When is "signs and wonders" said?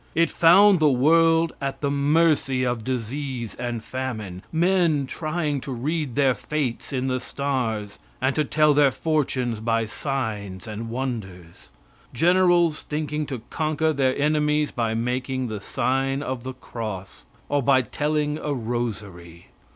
9.85-11.69